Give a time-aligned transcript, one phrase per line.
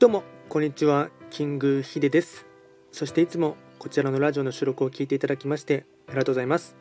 [0.00, 1.10] どうもこんにちは。
[1.28, 2.46] キングヒデです。
[2.90, 6.74] そしていつもこちらのラジオの収録を聞いていただきましてありがとうございます。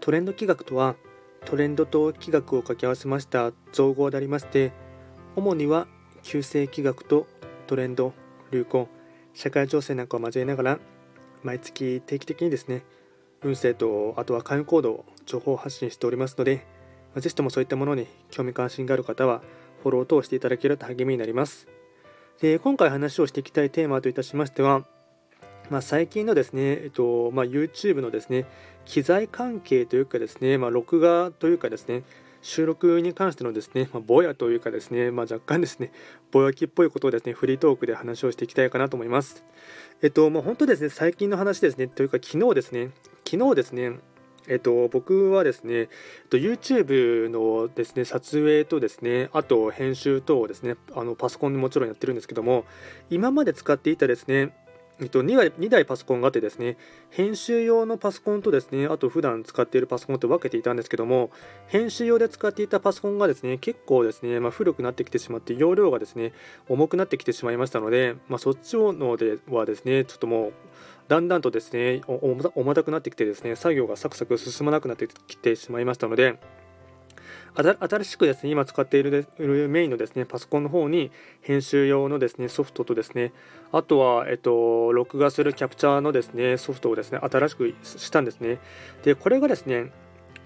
[0.00, 0.96] トレンド企画とは
[1.44, 4.72] トレンドと企画を掛け合わせました造語でありまして
[5.36, 5.86] 主には
[6.24, 7.28] 旧世企画と
[7.68, 8.12] トレンド
[8.50, 8.88] 流行
[9.32, 10.78] 社会情勢なんかを交えながら
[11.44, 12.82] 毎月定期的にですね
[13.42, 16.66] 運勢とあとは会員行動を情報発信しておりますので
[17.16, 19.40] ぜひともそういったものに興味関心がある方は
[19.84, 21.68] フォローをしていただけると励みになります。
[22.40, 24.84] で今回話をしていきたいテーマといたしましては、
[25.70, 28.46] まあ、最近のですね、えっとまあ、YouTube のですね
[28.84, 32.02] 機材関係というかですね、まあ、録画というかですね
[32.44, 35.92] 収録に関してのですね、まあ、ぼやというかですね、ま、若干ですね、
[36.30, 39.42] ぼやきっぽいことをですね、フリートークで話をしていきたいかなと思います。
[40.02, 42.90] えっと、まあ、本当ですね、最近の話ですね、というか昨日ですね、
[43.26, 43.92] 昨日ですね、
[44.48, 45.88] えっと、僕はですね、えっ
[46.28, 52.64] と、YouTube のですね、撮影とですね、あと編集等をですね、あのパソコンでもちろんやってるんですけども、
[53.10, 54.52] 今まで使っていたですね、
[55.00, 56.76] えっと、2, 台2台パソコンがあってですね、
[57.10, 61.30] 編集用のパソコンとですね、あと普段使っているパソコンと分けていたんですけども、
[61.66, 66.32] 編集用で使っていたパソコンがですね、結構ですね、まあ、古くなってきてしまって、容量がですね、
[66.68, 70.52] 重くなってきてしまいましたので、まあ、そっちのではですね、ちょっともう、
[71.08, 76.38] だんだんとですね、重たくなってきてですね、作業がサクサク進まなくなってきてしまいましたので、
[77.54, 79.28] 新しくですね、今使っている
[79.68, 83.32] メインのですね、パソコンの方に編集用のですね、ソフトとですね、
[83.70, 88.58] あとは、えっと、録画するキャプチャーのですね、ソフトをですね、新しくしたんですね。
[89.04, 89.92] で、これがですね、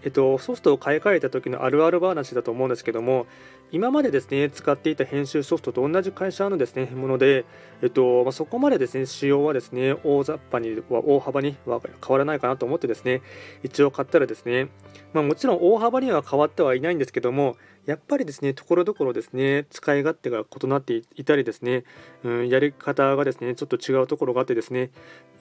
[0.04, 3.26] えっと、ソフトを買い替えた時のあるある話だと思うんですけども、
[3.70, 7.44] 今までですね、使っていた編集ソフトと同じ会社のですね、もので、
[7.82, 13.20] えっと、まあ、そこまでですね、仕様はですね、大雑把には、大幅には変わらないかなと思ってですね、
[13.62, 14.68] 一応買ったらですね、
[15.12, 21.84] まあ、もちろん大幅には変わってはいないんですけども、やっぱりですね、ところどころですね、使い勝手が異なっていたりですね、
[22.22, 24.90] うん、やり方がですね、ちょっと違うところがあってですね、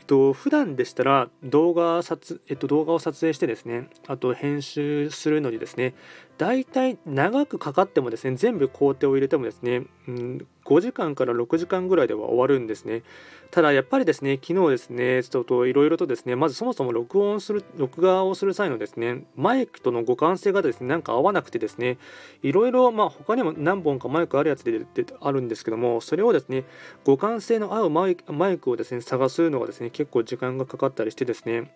[0.08, 5.94] と、普段でしたら動画撮、えっと、動画を撮影してですね、あと編集するのにですね、
[6.38, 13.04] 大体長くかかってもですね、全部工程を入れてもですね、うん、5時間から6時間ぐらいでは終わるんですね。
[13.52, 21.98] ただやっぱりですね、昨日ですね、ちょっといろいろとですね、まずそもそも録音する、録画をする際のですね、マイクとの互換性がですね、なんか合わなくてですね、
[22.44, 24.86] いろいろ、まあ他にも何本かマイクあるやつで
[25.22, 26.66] あるんですけども、それをですね、
[27.06, 28.16] 互換性の合うマイ
[28.58, 31.72] クをですね、探すのがですね、結構時間がかかったりしてですね、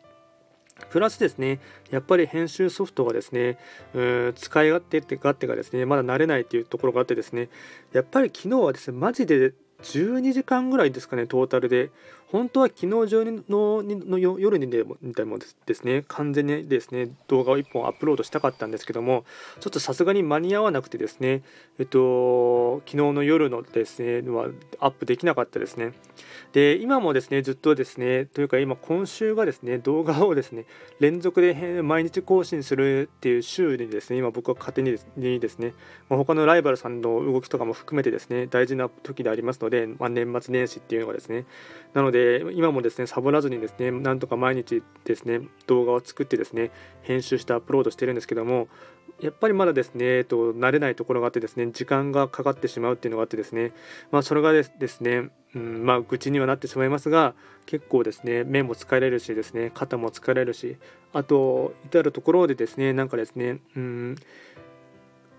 [0.89, 1.59] プラスですね、
[1.89, 3.57] やっぱり編集ソフトがですね、
[3.93, 7.49] うん使い勝手って勝手がですね、まだ慣れないっていうところがあってですね、
[7.93, 9.53] やっぱり昨日はですね、マジで
[9.83, 11.89] 12時間ぐらいですかね、トータルで。
[12.31, 19.25] 本当は昨日中のの夜にでもでもですね、完全にですね、動画を1本アップロードしたかったんですけども、
[19.59, 21.43] ちょっとさすがに間に合わなくてですね、
[21.77, 24.47] えっと、昨日の夜のですね、は
[24.79, 25.91] アップできなかったですね。
[26.53, 30.65] で、今もですね、ずっとですね、というか今、今週がですね、動画をですね、
[31.01, 34.91] 連続で毎日更新するっていう週にですね、今僕は勝手に
[35.39, 35.73] ですね、
[36.07, 41.45] まあ、他のライバルさんの動きとかも含めてですね、大事な時でありますので、まあ、年末年始っていうのがですね、
[41.93, 46.71] なので、で今もですねサボらずにですねなんとか毎日ですね動画を作ってですね
[47.01, 48.67] 編集してアップロードしてるんですけども
[49.19, 53.71] やっぱりまだですね、えっと、慣れないところがあってですね時間がかかってしまうっていうのがあってですね
[54.11, 57.33] まあそれがですねうん、まあ愚痴にはなってしまいますが
[57.65, 60.77] 結構ですね目も疲れるしですね肩も疲れるし
[61.11, 64.15] あと至るところでですねなんかですねうん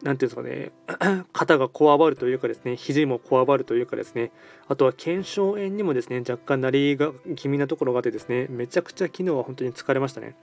[0.03, 4.33] 何ていうんですかね、 肩がこわばるというかですね、肘もこわばるというかですね、
[4.69, 10.37] あとは腱鞘炎にもですね、若干なりが気味なところがあってですね、めちゃくちゃ昨日は本当に疲れましたね。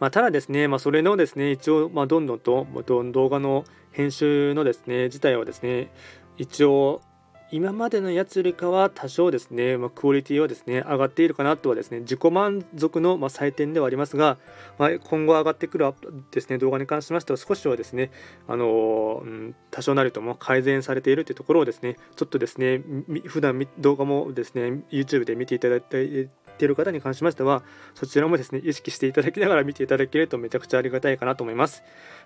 [0.00, 5.92] まあ、ただですね、まあ、それのですね、一応、まあ、どんどんと動画の編集のですね、自体はですね、
[6.38, 7.02] 一応、
[7.52, 14.38] 今までのやつよりかは多少ですね、まあ、クオリティはですね上がっているかなとはですね自己満足のま採点ではありますが、
[14.78, 15.94] まあ、今後上がってくる
[16.30, 18.10] ですね動画に関しましては少しはですね
[18.48, 22.82] あのうん、多少なりとも改善されているというところをですねちょっとですね
[23.26, 26.30] 普段動画もですね YouTube で見ていただいて
[26.64, 27.62] いる方に関しましては
[27.94, 31.82] そちらもですね意識していただきながら見ていただけるとめちゃくちゃありがたいかなと思います。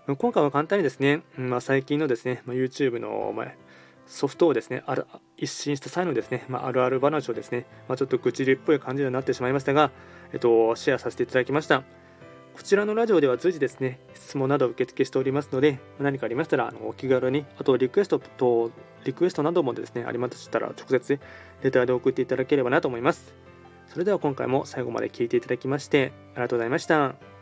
[0.06, 3.46] 今回は簡単にですね、まあ、最近のですね、ま、YouTube の、ま
[4.06, 5.06] ソフトをですね、ある
[5.37, 9.91] 一新した際のですね、まあ、あるある話をですね、まあ、ちょっと愚痴りっぽい感じになってしまいましたが、
[10.32, 11.82] えっと、シェアさせていただきました。
[12.55, 18.70] こちらのラジオでは随時ですね、質問など受付しておりますので、何かありましたら、あのお気軽に、あとリクエストと、
[19.05, 21.20] リクエストなどもですね、ありましたら、直接
[21.62, 23.35] レターで送っていただければなと思います。
[23.88, 27.36] それでは今回も最後まで聴いていただきまして、ありがとうございました。